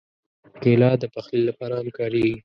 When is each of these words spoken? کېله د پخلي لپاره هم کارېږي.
کېله 0.61 0.89
د 1.01 1.03
پخلي 1.13 1.41
لپاره 1.49 1.73
هم 1.79 1.87
کارېږي. 1.97 2.35